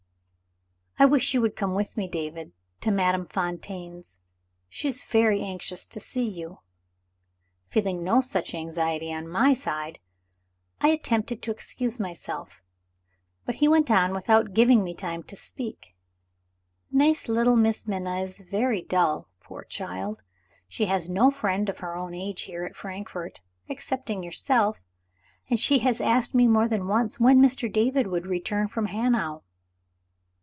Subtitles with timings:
[0.99, 2.51] "I wish you would come with me, David,
[2.81, 4.19] to Madame Fontaine's.
[4.69, 6.59] She is very anxious to see you."
[7.69, 9.97] Feeling no such anxiety on my side,
[10.79, 12.61] I attempted to excuse myself;
[13.45, 15.95] but he went on without giving me time to speak
[16.91, 20.21] "Nice little Miss Minna is very dull, poor child.
[20.67, 24.79] She has no friend of her own age here at Frankfort, excepting yourself.
[25.49, 27.73] And she has asked me more than once when Mr.
[27.73, 29.41] David would return from Hanau."